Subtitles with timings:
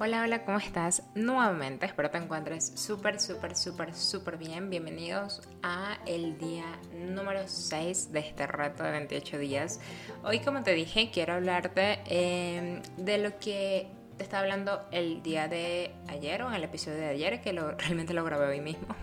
[0.00, 1.04] Hola, hola, ¿cómo estás?
[1.14, 4.68] Nuevamente, espero te encuentres súper, súper, súper, súper bien.
[4.68, 9.78] Bienvenidos a el día número 6 de este reto de 28 días.
[10.24, 13.86] Hoy, como te dije, quiero hablarte em, de lo que
[14.18, 17.70] te estaba hablando el día de ayer o en el episodio de ayer, que lo,
[17.78, 18.96] realmente lo grabé hoy mismo.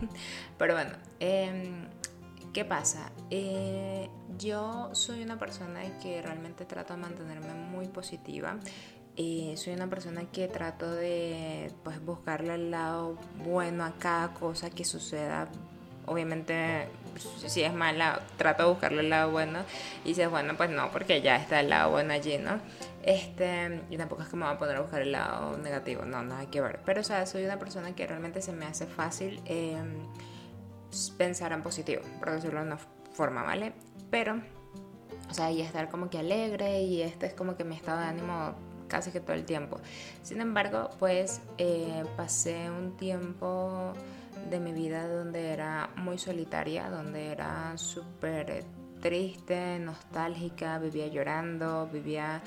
[0.57, 1.87] Pero bueno, em,
[2.51, 3.14] ¿qué pasa?
[3.29, 8.60] Eh, yo soy una persona que realmente trato de mantenerme muy positiva
[9.56, 14.86] soy una persona que trato de pues, buscarle el lado bueno a cada cosa que
[14.86, 15.47] suceda.
[16.06, 16.88] Obviamente,
[17.47, 19.60] si es mala, trato de buscarle el lado bueno.
[20.04, 22.60] Y si es bueno, pues no, porque ya está el lado bueno allí, ¿no?
[23.04, 26.22] Este, y tampoco es que me voy a poner a buscar el lado negativo, no,
[26.24, 26.80] nada que ver.
[26.86, 29.96] Pero, o sea, soy una persona que realmente se me hace fácil em,
[31.18, 32.78] pensar en positivo, por decirlo de una
[33.14, 33.73] forma, ¿vale?
[34.09, 34.42] Pero,
[35.30, 38.06] o sea, y estar como que alegre y este es como que mi estado de
[38.06, 38.56] ánimo
[38.92, 39.80] casi que todo el tiempo.
[40.22, 43.94] Sin embargo, pues eh, pasé un tiempo
[44.50, 48.66] de mi vida donde era muy solitaria, donde era súper
[49.00, 52.42] triste, nostálgica, vivía llorando, vivía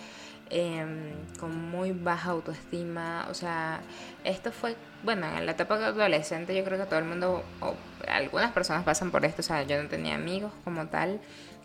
[0.50, 3.26] em, con muy baja autoestima.
[3.30, 3.80] O sea,
[4.22, 7.74] esto fue, bueno, en la etapa adolescente yo creo que todo el mundo, o
[8.06, 9.40] algunas personas pasan por esto.
[9.40, 11.20] O sea, yo no tenía amigos como tal.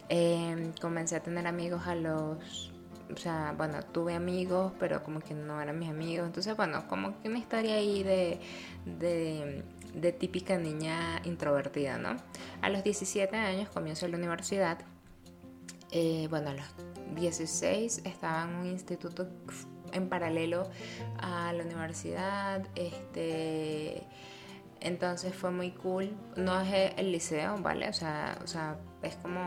[0.08, 2.69] Em, comencé a tener amigos a los
[3.12, 6.28] o sea, bueno, tuve amigos, pero como que no eran mis amigos.
[6.28, 8.40] Entonces, bueno, como que una historia ahí de,
[8.86, 12.16] de, típica niña introvertida, ¿no?
[12.62, 14.80] A los 17 años comienzo la universidad.
[15.92, 16.66] Eh, bueno, a los
[17.16, 19.28] 16 estaba en un instituto
[19.92, 20.70] en paralelo
[21.18, 22.68] a la universidad.
[22.76, 24.04] Este
[24.82, 26.16] entonces fue muy cool.
[26.36, 27.90] No es el liceo, ¿vale?
[27.90, 29.42] O sea, o sea, es como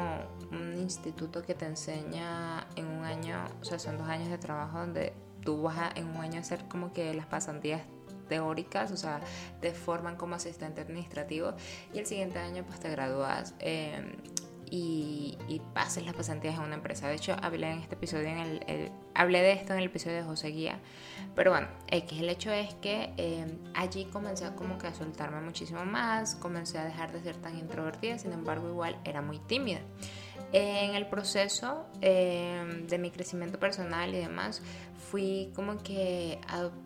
[0.51, 4.79] un instituto que te enseña en un año, o sea, son dos años de trabajo
[4.79, 7.83] donde tú vas a en un año a hacer como que las pasantías
[8.29, 9.21] teóricas, o sea,
[9.61, 11.55] te forman como asistente administrativo
[11.93, 13.55] y el siguiente año pues te gradúas.
[13.59, 14.17] Eh,
[14.71, 17.09] y, y, pases las pasantías en una empresa.
[17.09, 20.23] De hecho, hablé en este episodio, en el, hablé de esto en el episodio de
[20.23, 20.79] José Guía.
[21.35, 25.85] Pero bueno, X, el hecho es que eh, allí comencé como que a soltarme muchísimo
[25.85, 29.81] más, comencé a dejar de ser tan introvertida, sin embargo igual era muy tímida.
[30.53, 34.63] En el proceso eh, de mi crecimiento personal y demás,
[35.11, 36.39] fui como que,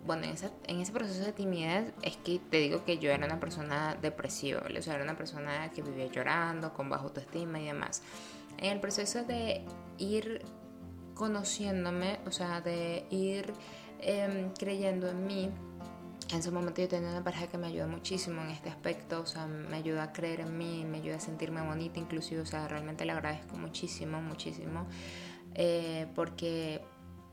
[0.05, 0.35] bueno, en,
[0.67, 4.63] en, ese proceso de timidez es que te digo que yo era una persona depresiva,
[4.63, 8.03] o sea, era una persona que vivía llorando, con baja autoestima y demás.
[8.59, 9.65] En el proceso de
[9.99, 10.43] ir
[11.15, 13.53] conociéndome, o sea, de ir
[14.01, 15.51] em, creyendo en mí,
[16.33, 19.27] en ese momento yo tenía una pareja que me ayudó muchísimo en este aspecto, o
[19.27, 22.67] sea, me ayuda a creer en mí, me ayuda a sentirme bonita inclusive, o sea,
[22.69, 24.87] realmente le agradezco muchísimo, muchísimo,
[25.55, 26.83] eh, porque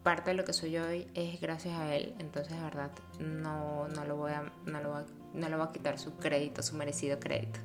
[0.03, 4.05] parte de lo que soy hoy es gracias a él, entonces de verdad no, no,
[4.05, 6.75] lo voy a, no, lo voy a, no le voy a quitar su crédito, su
[6.75, 7.59] merecido crédito.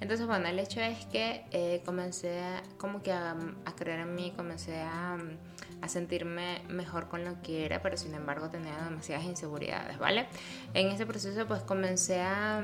[0.00, 2.40] Entonces, bueno, el hecho es que eh, comencé
[2.78, 5.16] como que a, a, creer en mí, comencé a,
[5.80, 10.26] a, sentirme mejor con lo que era, pero sin embargo tenía demasiadas inseguridades, ¿vale?
[10.72, 12.62] En ese proceso pues comencé a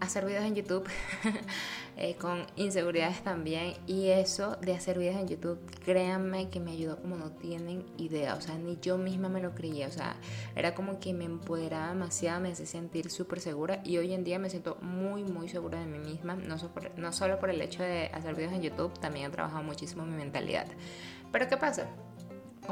[0.00, 0.88] hacer videos en YouTube
[1.96, 7.00] eh, con inseguridades también y eso de hacer videos en YouTube créanme que me ayudó
[7.00, 10.16] como no tienen idea o sea ni yo misma me lo creía o sea
[10.56, 14.38] era como que me empoderaba demasiado me hacía sentir súper segura y hoy en día
[14.38, 16.56] me siento muy muy segura de mí misma no,
[16.96, 20.16] no solo por el hecho de hacer videos en YouTube también he trabajado muchísimo mi
[20.16, 20.66] mentalidad.
[21.30, 21.88] Pero qué pasa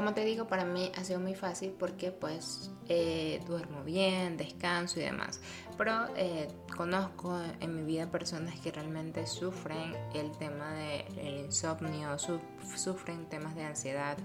[0.01, 4.99] como te digo, para mí ha sido muy fácil porque pues eh, duermo bien, descanso
[4.99, 5.39] y demás.
[5.77, 13.29] Pero eh, conozco en mi vida personas que realmente sufren el tema del insomnio, sufren
[13.29, 14.17] temas de ansiedad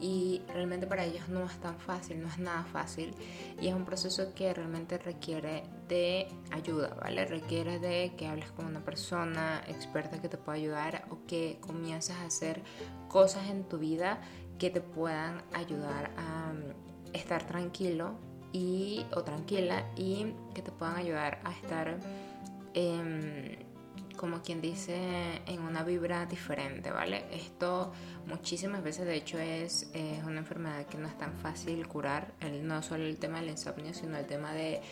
[0.00, 3.14] y realmente para ellos no es tan fácil, no es nada fácil
[3.60, 7.26] y es un proceso que realmente requiere de ayuda, ¿vale?
[7.26, 12.16] Requiere de que hables con una persona experta que te pueda ayudar o que comiences
[12.16, 12.62] a hacer
[13.08, 14.22] cosas en tu vida
[14.60, 18.14] que te puedan ayudar a mm, estar tranquilo
[18.52, 21.98] y, o tranquila y que te puedan ayudar a estar,
[22.74, 23.56] em,
[24.16, 27.24] como quien dice, en una vibra diferente, ¿vale?
[27.32, 27.92] Esto
[28.26, 29.90] muchísimas veces, de hecho, es,
[30.26, 33.94] una enfermedad que no es tan fácil curar, el, no solo el tema del insomnio,
[33.94, 34.82] sino el tema de,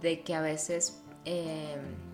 [0.00, 1.02] de que a veces...
[1.24, 2.11] Em,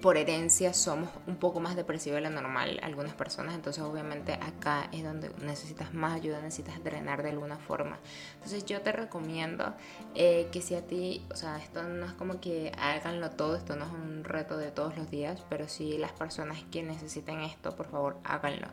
[0.00, 4.88] por herencia somos un poco más depresivos de lo normal algunas personas, entonces obviamente acá
[4.92, 7.98] es donde necesitas más ayuda, necesitas drenar de alguna forma.
[8.34, 9.74] Entonces yo te recomiendo
[10.14, 13.76] eh, que si a ti, o sea, esto no es como que háganlo todo, esto
[13.76, 17.76] no es un reto de todos los días, pero si las personas que necesiten esto,
[17.76, 18.68] por favor, háganlo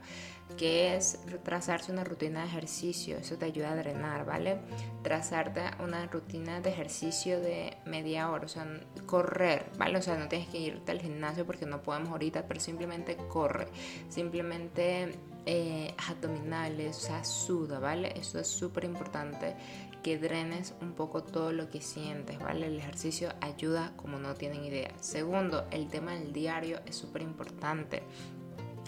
[0.57, 4.59] que es trazarse una rutina de ejercicio, eso te ayuda a drenar, ¿vale?
[5.03, 8.65] Trazarte una rutina de ejercicio de media hora, o sea,
[9.05, 9.97] correr, ¿vale?
[9.97, 13.68] O sea, no tienes que irte al gimnasio porque no podemos ahorita, pero simplemente corre,
[14.09, 15.13] simplemente
[15.45, 18.13] eh, abdominales, o sea, suda, ¿vale?
[18.15, 19.56] Eso es súper importante,
[20.03, 22.68] que drenes un poco todo lo que sientes, ¿vale?
[22.68, 24.92] El ejercicio ayuda como no tienen idea.
[25.00, 28.03] Segundo, el tema del diario es súper importante.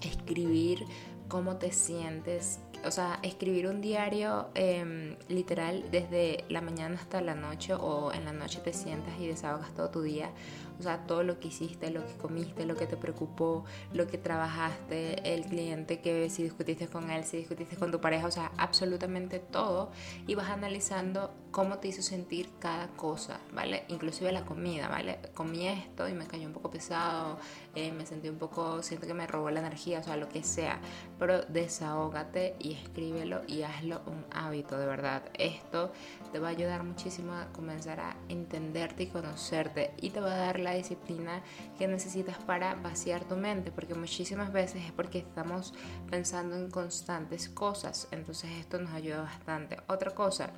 [0.01, 0.85] Escribir
[1.27, 2.59] cómo te sientes.
[2.85, 8.25] O sea, escribir un diario em, literal desde la mañana hasta la noche o en
[8.25, 10.31] la noche te sientas y desahogas todo tu día
[10.79, 13.63] o sea, todo lo que hiciste, lo que comiste, lo que te preocupó,
[13.93, 18.27] lo que trabajaste, el cliente que si discutiste con él, si discutiste con tu pareja,
[18.27, 19.91] o sea, absolutamente todo.
[20.27, 23.85] Y vas analizando cómo te hizo sentir cada cosa, ¿vale?
[23.87, 25.19] Inclusive la comida, ¿vale?
[25.33, 27.37] Comí esto y me cayó un poco pesado,
[27.75, 30.43] eh, me sentí un poco, siento que me robó la energía, o sea, lo que
[30.43, 30.79] sea.
[31.19, 35.23] Pero desahógate y escríbelo y hazlo un hábito, de verdad.
[35.33, 35.91] Esto
[36.31, 40.37] te va a ayudar muchísimo a comenzar a entenderte y conocerte y te va a
[40.37, 41.41] dar la disciplina
[41.77, 45.73] que necesitas para vaciar tu mente, porque muchísimas veces es porque estamos
[46.09, 49.77] pensando en constantes cosas, entonces esto nos ayuda bastante.
[49.87, 50.51] Otra cosa,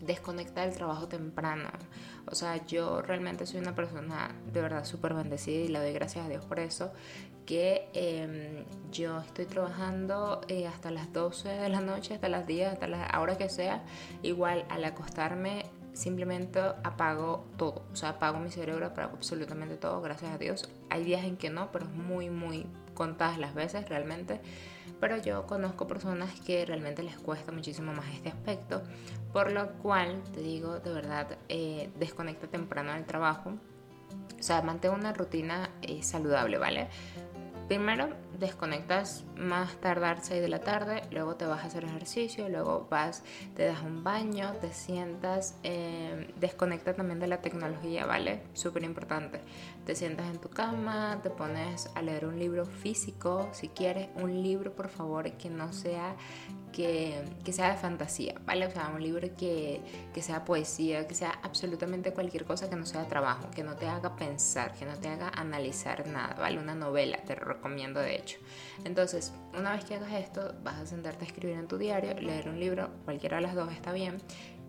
[0.00, 1.68] desconectar el trabajo temprano.
[2.26, 6.26] O sea, yo realmente soy una persona de verdad súper bendecida y le doy gracias
[6.26, 6.92] a Dios por eso,
[7.46, 12.72] que em, yo estoy trabajando eh, hasta las 12 de la noche, hasta las 10,
[12.72, 13.84] hasta la hora que sea.
[14.22, 15.66] Igual al acostarme
[15.96, 20.68] simplemente apago todo, o sea, apago mi cerebro, apago absolutamente todo, gracias a Dios.
[20.90, 24.40] Hay días en que no, pero es muy, muy contadas las veces realmente.
[25.00, 28.82] Pero yo conozco personas que realmente les cuesta muchísimo más este aspecto,
[29.32, 33.54] por lo cual te digo de verdad, eh, desconecta temprano del trabajo.
[34.38, 36.88] O sea, mantén una rutina eh, saludable, ¿vale?
[37.68, 42.86] Primero desconectas más tardar 6 de la tarde, luego te vas a hacer ejercicio, luego
[42.88, 43.24] vas,
[43.56, 48.42] te das un baño, te sientas, eh, desconecta también de la tecnología, ¿vale?
[48.52, 49.40] Súper importante.
[49.84, 54.42] Te sientas en tu cama, te pones a leer un libro físico, si quieres, un
[54.44, 56.14] libro por favor que no sea
[56.76, 58.66] que, sea de fantasía, ¿vale?
[58.66, 59.80] O sea, un libro que,
[60.12, 63.88] que, sea poesía, que sea absolutamente cualquier cosa que no sea trabajo, que no te
[63.88, 66.58] haga pensar, que no te haga analizar nada, ¿vale?
[66.58, 68.38] Una novela, te recomiendo de hecho.
[68.84, 72.50] Entonces, una vez que hagas esto, vas a sentarte a escribir en tu diario, leer
[72.50, 74.18] un libro, cualquiera de las dos está bien.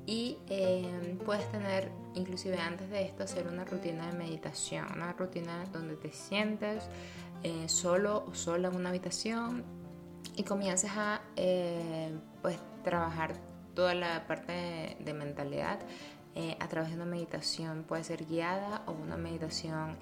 [0.06, 5.66] Y eh, puedes tener, inclusive antes de esto, hacer una rutina de meditación, una rutina
[5.74, 6.86] donde te sientes
[7.44, 9.66] eh, solo o sola en una habitación
[10.38, 13.34] y comienzas a eh, pues, trabajar
[13.74, 15.80] toda la parte de, mentalidad
[16.36, 19.98] eh, a través de una meditación, puede ser guiada o una meditación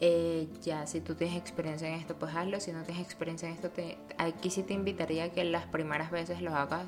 [0.00, 3.54] eh, ya si tú tienes experiencia en esto pues hazlo, si no tienes experiencia en
[3.54, 6.86] esto te, aquí sí te invitaría a que las primeras veces lo hagas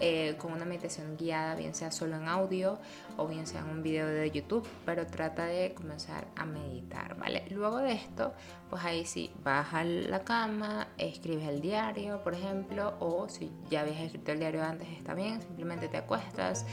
[0.00, 2.78] eh, con una meditación guiada, bien sea solo en audio
[3.16, 7.44] o bien sea en un video de YouTube, pero trata de comenzar a meditar, ¿vale?
[7.50, 8.32] Luego de esto,
[8.70, 13.82] pues ahí sí, vas a la cama, escribes el diario, por ejemplo, o si ya
[13.82, 16.66] habías escrito el diario antes, está bien, simplemente te acuestas.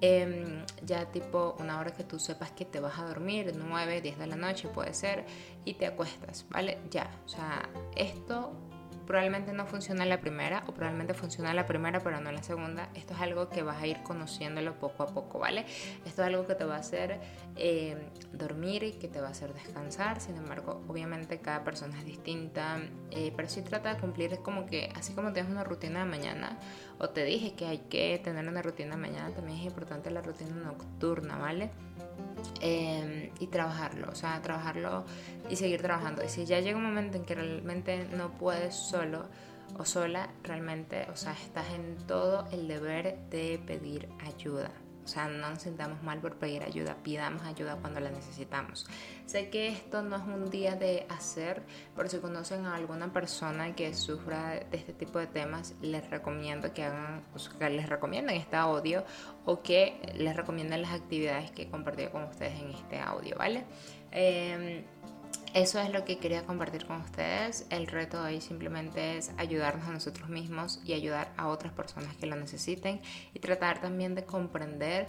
[0.00, 4.18] Em, ya tipo una hora que tú sepas que te vas a dormir, 9, 10
[4.18, 5.24] de la noche puede ser,
[5.64, 6.78] y te acuestas, ¿vale?
[6.90, 8.52] Ya, o sea, esto
[9.08, 12.90] probablemente no funciona la primera o probablemente funciona la primera pero no la segunda.
[12.94, 15.64] Esto es algo que vas a ir conociéndolo poco a poco, ¿vale?
[16.04, 17.18] Esto es algo que te va a hacer
[17.56, 17.96] eh,
[18.34, 20.20] dormir y que te va a hacer descansar.
[20.20, 22.80] Sin embargo, obviamente cada persona es distinta,
[23.10, 26.58] eh, pero si trata de cumplir como que, así como tienes una rutina de mañana
[26.98, 30.20] o te dije que hay que tener una rutina de mañana, también es importante la
[30.20, 31.70] rutina nocturna, ¿vale?
[32.60, 35.04] Em, y trabajarlo, o sea, trabajarlo
[35.48, 36.24] y seguir trabajando.
[36.24, 39.26] Y si ya llega un momento en que realmente no puedes solo
[39.78, 44.70] o sola, realmente, o sea, estás en todo el deber de pedir ayuda.
[45.08, 48.86] O sea, no nos sintamos mal por pedir ayuda, pidamos ayuda cuando la necesitamos.
[49.24, 51.62] Sé que esto no es un día de hacer,
[51.96, 56.74] pero si conocen a alguna persona que sufra de este tipo de temas, les recomiendo
[56.74, 57.24] que hagan,
[57.58, 59.02] que les recomienden este audio
[59.46, 63.64] o que les recomienden las actividades que he compartido con ustedes en este audio, ¿vale?
[64.12, 64.84] Eh,
[65.54, 67.66] eso es lo que quería compartir con ustedes.
[67.70, 72.26] El reto hoy simplemente es ayudarnos a nosotros mismos y ayudar a otras personas que
[72.26, 73.00] lo necesiten
[73.34, 75.06] y tratar también de comprender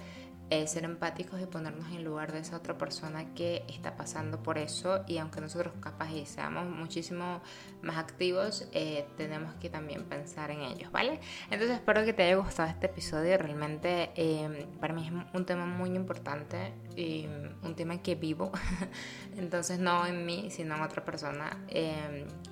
[0.52, 4.58] eh, ser empáticos y ponernos en lugar de esa otra persona que está pasando por
[4.58, 7.42] eso y aunque nosotros capaz y seamos muchísimo
[7.84, 11.20] más activos, eh, tenemos que también pensar en ellos, ¿vale?
[11.52, 15.68] Entonces espero que te haya gustado este episodio, realmente eh, para mí es un tema
[15.68, 17.28] muy importante y
[17.62, 18.52] un tema que vivo,
[19.38, 21.64] entonces no en mí, sino en otra persona,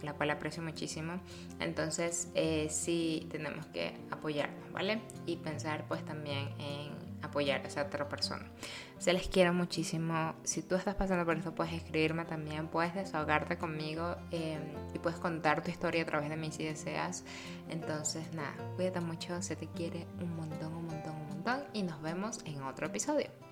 [0.04, 1.20] la cual aprecio muchísimo,
[1.60, 2.30] entonces
[2.70, 5.02] sí tenemos que apoyarnos, ¿vale?
[5.26, 8.46] Y pensar pues también en apoyar a esa otra persona.
[8.98, 10.36] Se les quiero muchísimo.
[10.44, 14.62] Si tú estás pasando por esto, puedes escribirme también, puedes desahogarte conmigo em,
[14.94, 17.24] y puedes contar tu historia a través de mí si deseas.
[17.70, 22.02] Entonces, nada, cuídate mucho, se te quiere un montón, un montón, un montón y nos
[22.02, 23.47] vemos en otro episodio.